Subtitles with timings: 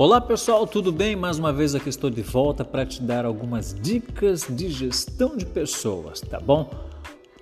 [0.00, 1.14] Olá pessoal, tudo bem?
[1.14, 5.44] Mais uma vez aqui estou de volta para te dar algumas dicas de gestão de
[5.44, 6.70] pessoas, tá bom?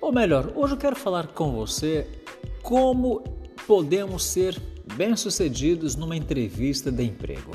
[0.01, 2.05] Ou melhor, hoje eu quero falar com você
[2.61, 3.23] como
[3.65, 4.61] podemos ser
[4.93, 7.53] bem-sucedidos numa entrevista de emprego.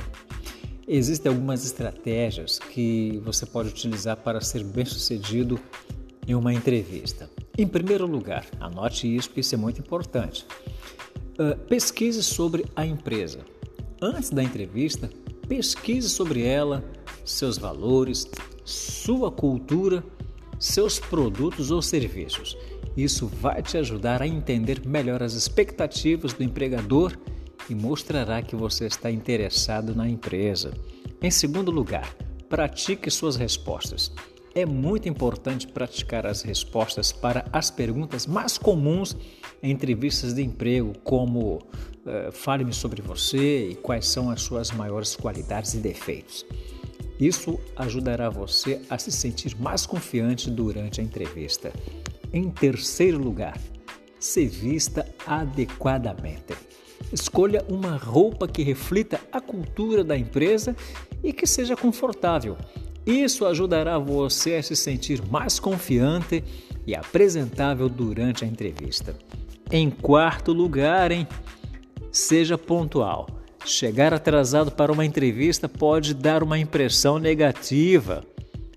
[0.89, 5.61] Existem algumas estratégias que você pode utilizar para ser bem-sucedido
[6.27, 7.29] em uma entrevista.
[7.59, 10.47] Em primeiro lugar, anote isso porque isso é muito importante.
[11.39, 13.41] Uh, pesquise sobre a empresa.
[14.05, 15.09] Antes da entrevista,
[15.49, 16.85] pesquise sobre ela,
[17.25, 18.29] seus valores,
[18.63, 20.05] sua cultura,
[20.59, 22.55] seus produtos ou serviços.
[22.95, 27.17] Isso vai te ajudar a entender melhor as expectativas do empregador
[27.71, 30.75] e mostrará que você está interessado na empresa.
[31.23, 32.15] Em segundo lugar,
[32.47, 34.13] pratique suas respostas.
[34.55, 39.17] É muito importante praticar as respostas para as perguntas mais comuns
[39.61, 45.17] em entrevistas de emprego, como uh, fale-me sobre você e quais são as suas maiores
[45.17, 46.47] qualidades e defeitos.
[47.19, 51.73] Isso ajudará você a se sentir mais confiante durante a entrevista.
[52.33, 53.59] Em terceiro lugar,
[54.21, 56.55] se vista adequadamente.
[57.13, 60.77] Escolha uma roupa que reflita a cultura da empresa
[61.23, 62.57] e que seja confortável.
[63.07, 66.43] Isso ajudará você a se sentir mais confiante
[66.87, 69.17] e apresentável durante a entrevista.
[69.71, 71.27] Em quarto lugar, hein?
[72.11, 73.29] Seja pontual.
[73.65, 78.23] Chegar atrasado para uma entrevista pode dar uma impressão negativa.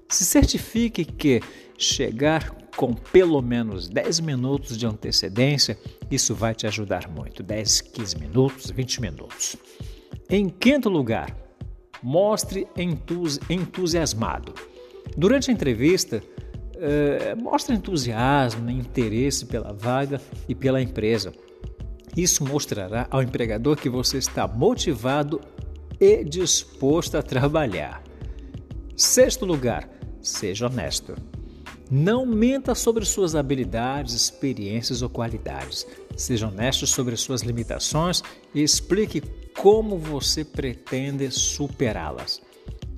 [0.09, 1.41] Se certifique que
[1.77, 5.77] chegar com pelo menos 10 minutos de antecedência,
[6.09, 7.43] isso vai te ajudar muito.
[7.43, 9.57] 10, 15 minutos, 20 minutos.
[10.29, 11.35] Em quinto lugar,
[12.01, 12.67] mostre
[13.49, 14.53] entusiasmado.
[15.15, 16.21] Durante a entrevista,
[16.75, 21.33] eh, mostre entusiasmo, interesse pela vaga e pela empresa.
[22.15, 25.39] Isso mostrará ao empregador que você está motivado
[25.99, 28.03] e disposto a trabalhar.
[28.95, 29.89] Sexto lugar,
[30.21, 31.15] seja honesto.
[31.89, 35.85] Não menta sobre suas habilidades, experiências ou qualidades.
[36.15, 38.21] Seja honesto sobre suas limitações
[38.53, 39.21] e explique
[39.57, 42.39] como você pretende superá-las.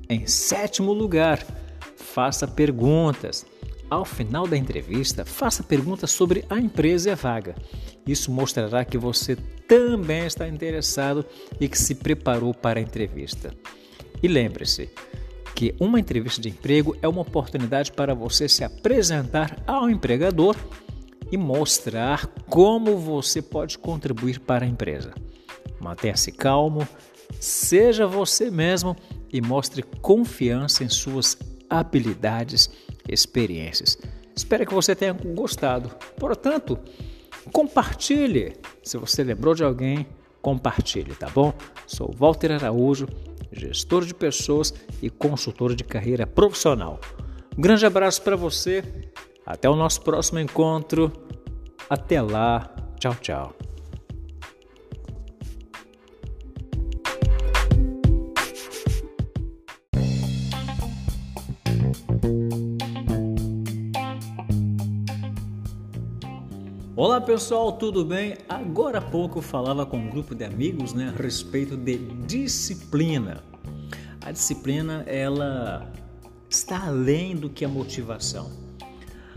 [0.09, 1.39] Em sétimo lugar,
[1.95, 3.45] faça perguntas.
[3.89, 7.55] Ao final da entrevista, faça perguntas sobre a empresa e a vaga.
[8.05, 9.37] Isso mostrará que você
[9.67, 11.25] também está interessado
[11.59, 13.53] e que se preparou para a entrevista.
[14.21, 14.89] E lembre-se
[15.55, 20.57] que uma entrevista de emprego é uma oportunidade para você se apresentar ao empregador
[21.31, 25.13] e mostrar como você pode contribuir para a empresa.
[25.79, 26.87] Mantenha-se calmo,
[27.39, 28.95] seja você mesmo
[29.31, 31.37] e mostre confiança em suas
[31.69, 32.69] habilidades
[33.07, 33.97] e experiências.
[34.35, 35.89] Espero que você tenha gostado.
[36.17, 36.79] Portanto,
[37.51, 38.53] compartilhe.
[38.83, 40.07] Se você lembrou de alguém,
[40.41, 41.53] compartilhe, tá bom?
[41.85, 43.07] Sou Walter Araújo,
[43.51, 46.99] gestor de pessoas e consultor de carreira profissional.
[47.57, 48.83] Um grande abraço para você.
[49.45, 51.11] Até o nosso próximo encontro.
[51.89, 52.73] Até lá.
[52.99, 53.68] Tchau, tchau.
[67.01, 68.35] Olá pessoal, tudo bem?
[68.49, 73.41] Agora há pouco falava com um grupo de amigos né, a respeito de disciplina.
[74.19, 75.89] A disciplina ela
[76.49, 78.51] está além do que a motivação.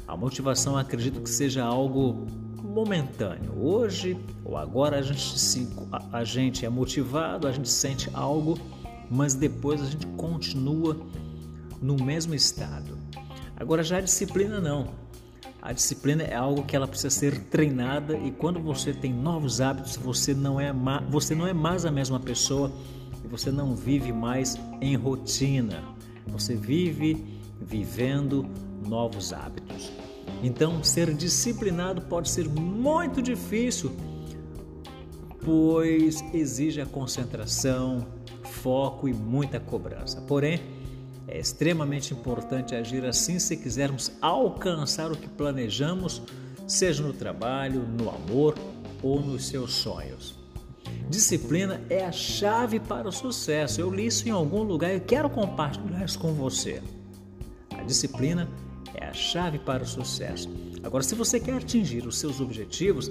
[0.08, 2.26] A motivação acredito que seja algo
[2.60, 3.52] momentâneo.
[3.56, 5.68] Hoje ou agora a gente, se,
[6.12, 8.58] a gente é motivado, a gente sente algo,
[9.08, 10.96] mas depois a gente continua
[11.80, 12.98] no mesmo estado.
[13.56, 15.01] Agora já a disciplina não.
[15.62, 19.96] A disciplina é algo que ela precisa ser treinada e quando você tem novos hábitos,
[19.96, 20.74] você não é
[21.08, 22.72] você não é mais a mesma pessoa
[23.24, 25.80] e você não vive mais em rotina.
[26.26, 27.24] Você vive
[27.60, 28.44] vivendo
[28.84, 29.92] novos hábitos.
[30.42, 33.92] Então, ser disciplinado pode ser muito difícil,
[35.44, 38.04] pois exige a concentração,
[38.42, 40.20] foco e muita cobrança.
[40.22, 40.60] Porém,
[41.32, 46.20] é extremamente importante agir assim se quisermos alcançar o que planejamos,
[46.68, 48.54] seja no trabalho, no amor
[49.02, 50.38] ou nos seus sonhos.
[51.08, 53.80] Disciplina é a chave para o sucesso.
[53.80, 56.82] Eu li isso em algum lugar e quero compartilhar isso com você.
[57.78, 58.46] A disciplina
[58.94, 60.50] é a chave para o sucesso.
[60.82, 63.10] Agora, se você quer atingir os seus objetivos,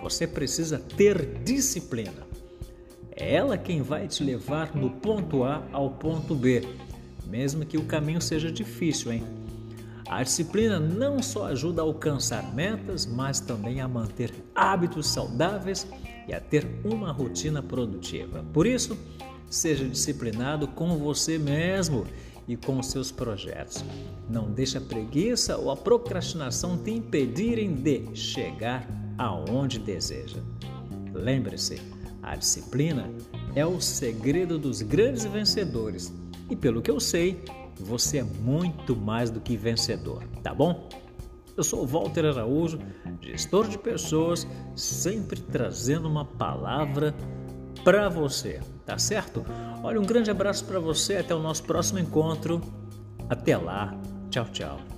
[0.00, 2.24] você precisa ter disciplina.
[3.10, 6.62] É ela quem vai te levar do ponto A ao ponto B
[7.26, 9.24] mesmo que o caminho seja difícil, hein?
[10.08, 15.86] A disciplina não só ajuda a alcançar metas, mas também a manter hábitos saudáveis
[16.28, 18.44] e a ter uma rotina produtiva.
[18.52, 18.96] Por isso,
[19.48, 22.04] Seja disciplinado com você mesmo
[22.48, 23.84] e com seus projetos.
[24.28, 28.86] Não deixe a preguiça ou a procrastinação te impedirem de chegar
[29.16, 30.40] aonde deseja.
[31.12, 31.80] Lembre-se,
[32.22, 33.08] a disciplina
[33.54, 36.12] é o segredo dos grandes vencedores.
[36.48, 37.42] E pelo que eu sei,
[37.78, 40.88] você é muito mais do que vencedor, tá bom?
[41.56, 42.78] Eu sou Walter Araújo,
[43.20, 47.14] gestor de pessoas, sempre trazendo uma palavra
[47.82, 49.44] para você, tá certo?
[49.82, 52.60] Olha, um grande abraço para você, até o nosso próximo encontro.
[53.28, 53.98] Até lá,
[54.30, 54.95] tchau, tchau.